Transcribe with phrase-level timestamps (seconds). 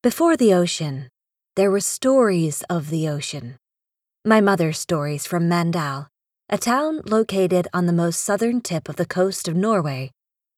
[0.00, 1.08] Before the ocean,
[1.56, 3.56] there were stories of the ocean.
[4.24, 6.06] My mother's stories from Mandal,
[6.48, 10.12] a town located on the most southern tip of the coast of Norway,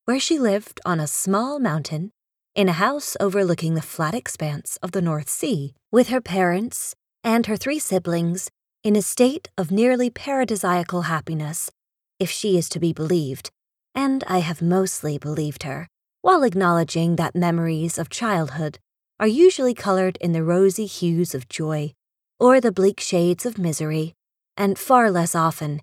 [0.05, 2.11] where she lived on a small mountain
[2.55, 6.95] in a house overlooking the flat expanse of the North Sea with her parents
[7.25, 8.51] and her three siblings
[8.85, 11.71] in a state of nearly paradisiacal happiness,
[12.19, 13.49] if she is to be believed,
[13.95, 15.89] and I have mostly believed her,
[16.21, 18.79] while acknowledging that memories of childhood
[19.21, 21.93] are usually colored in the rosy hues of joy
[22.39, 24.15] or the bleak shades of misery,
[24.57, 25.83] and far less often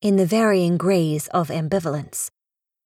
[0.00, 2.30] in the varying grays of ambivalence.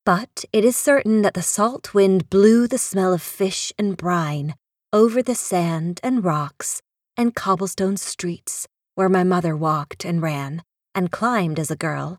[0.07, 4.55] But it is certain that the salt wind blew the smell of fish and brine
[4.91, 6.81] over the sand and rocks
[7.15, 10.63] and cobblestone streets where my mother walked and ran
[10.95, 12.19] and climbed as a girl,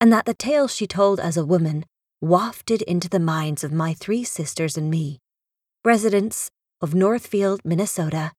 [0.00, 1.84] and that the tales she told as a woman
[2.20, 5.20] wafted into the minds of my three sisters and me,
[5.84, 6.50] residents
[6.82, 8.32] of Northfield, Minnesota,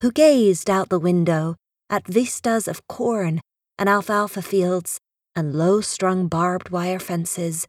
[0.00, 1.56] who gazed out the window
[1.90, 3.40] at vistas of corn
[3.78, 5.00] and alfalfa fields
[5.34, 7.66] and low strung barbed wire fences,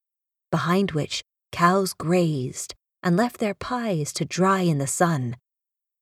[0.51, 5.35] behind which cows grazed and left their pies to dry in the sun.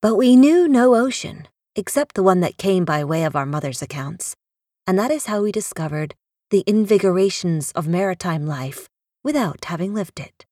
[0.02, 3.82] But we knew no ocean, except the one that came by way of our mother's
[3.82, 4.36] accounts,
[4.86, 6.14] and that is how we discovered
[6.50, 8.88] the invigorations of maritime life
[9.22, 10.44] without having lived it.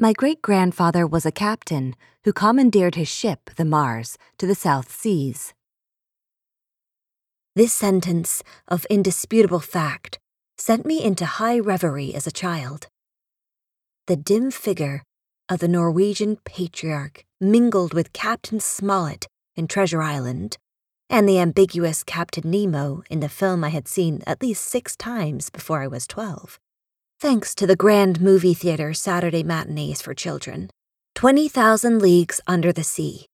[0.00, 4.90] My great grandfather was a captain who commandeered his ship, the Mars, to the South
[4.90, 5.54] Seas.
[7.54, 10.18] This sentence of indisputable fact
[10.58, 12.88] sent me into high reverie as a child.
[14.08, 15.04] The dim figure
[15.48, 20.58] of the Norwegian patriarch mingled with Captain Smollett in Treasure Island
[21.08, 25.50] and the ambiguous Captain Nemo in the film I had seen at least six times
[25.50, 26.58] before I was 12
[27.20, 30.70] thanks to the Grand Movie Theater Saturday matinees for children
[31.14, 33.26] 20,000 Leagues Under the Sea.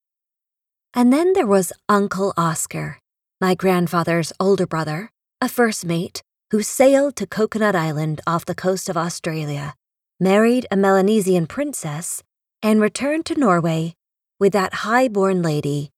[0.95, 2.99] And then there was Uncle Oscar,
[3.41, 8.89] my grandfather's older brother, a first mate who sailed to Coconut Island off the coast
[8.89, 9.75] of Australia,
[10.19, 12.23] married a Melanesian princess,
[12.63, 13.95] and returned to Norway
[14.39, 15.91] with that high born lady.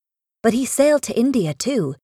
[0.43, 1.97] But he sailed to India too,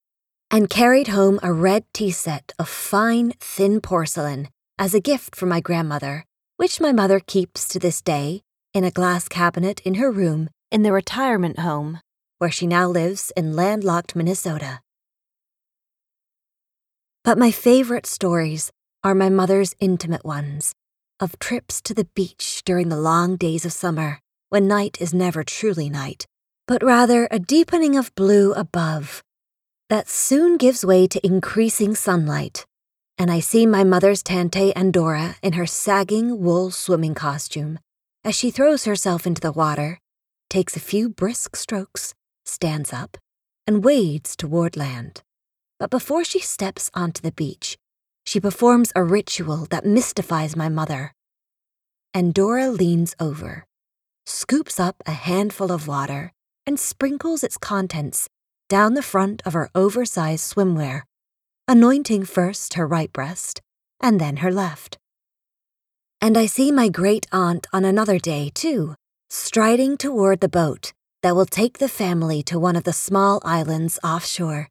[0.51, 5.49] and carried home a red tea set of fine, thin porcelain as a gift from
[5.49, 6.25] my grandmother,
[6.57, 10.83] which my mother keeps to this day in a glass cabinet in her room in
[10.83, 12.01] the retirement home
[12.39, 14.81] where she now lives in landlocked Minnesota.
[17.25, 18.71] But my favorite stories
[19.03, 20.73] are my mother's intimate ones
[21.19, 25.43] of trips to the beach during the long days of summer when night is never
[25.43, 26.27] truly night,
[26.69, 29.25] but rather a deepening of blue above
[29.91, 32.65] that soon gives way to increasing sunlight
[33.19, 37.81] and I see my mother's Tante Andorra in her sagging wool swimming costume
[38.25, 40.01] as she throws herself into the water,
[40.49, 42.15] takes a few brisk strokes,
[42.45, 43.17] stands up,
[43.67, 45.23] and wades toward land.
[45.79, 47.77] But before she steps onto the beach,
[48.25, 51.15] she performs a ritual that mystifies my mother.
[52.15, 53.65] Andorra leans over,
[54.27, 56.33] scoops up a handful of water,
[56.67, 58.29] and sprinkles its contents
[58.69, 61.03] down the front of her oversized swimwear
[61.71, 63.61] anointing first her right breast
[64.01, 64.97] and then her left.
[66.19, 68.95] And I see my great aunt on another day, too,
[69.29, 73.99] striding toward the boat that will take the family to one of the small islands
[74.03, 74.69] offshore,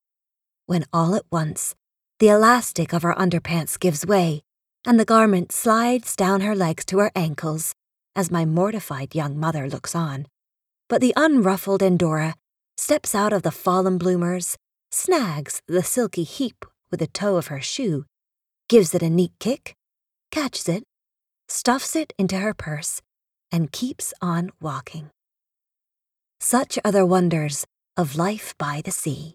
[0.66, 1.76] when all at once
[2.18, 4.42] the elastic of her underpants gives way
[4.84, 7.76] and the garment slides down her legs to her ankles
[8.16, 10.26] as my mortified young mother looks on.
[10.90, 12.34] But the unruffled Andorra
[12.76, 14.58] steps out of the fallen bloomers,
[14.90, 18.06] snags the silky heap with the toe of her shoe,
[18.70, 19.76] gives it a neat kick,
[20.32, 20.84] catches it,
[21.48, 23.02] stuffs it into her purse,
[23.52, 25.10] and keeps on walking.
[26.40, 27.66] Such are the wonders
[27.96, 29.34] of life by the sea.